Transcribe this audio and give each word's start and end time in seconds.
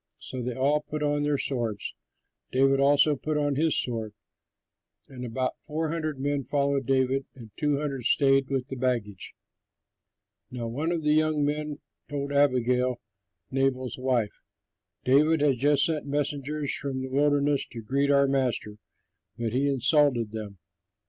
So 0.17 0.41
they 0.41 0.55
all 0.55 0.81
put 0.81 1.03
on 1.03 1.21
their 1.21 1.37
swords. 1.37 1.93
David 2.51 2.79
also 2.79 3.15
put 3.15 3.37
on 3.37 3.53
his 3.55 3.79
sword; 3.79 4.15
and 5.07 5.23
about 5.23 5.51
four 5.61 5.91
hundred 5.91 6.19
men 6.19 6.43
followed 6.43 6.87
David, 6.87 7.27
and 7.35 7.51
two 7.55 7.77
hundred 7.77 8.05
stayed 8.05 8.49
with 8.49 8.67
the 8.67 8.75
baggage. 8.75 9.35
But 10.51 10.69
one 10.69 10.91
of 10.91 11.03
the 11.03 11.13
young 11.13 11.45
men 11.45 11.77
told 12.09 12.33
Abigail, 12.33 12.99
Nabal's 13.51 13.99
wife, 13.99 14.41
"David 15.05 15.39
has 15.41 15.57
just 15.57 15.85
sent 15.85 16.07
messengers 16.07 16.73
from 16.73 17.01
the 17.03 17.07
wilderness 17.07 17.67
to 17.67 17.83
greet 17.83 18.09
our 18.09 18.25
master, 18.27 18.77
but 19.37 19.53
he 19.53 19.69
insulted 19.69 20.31
them. 20.31 20.57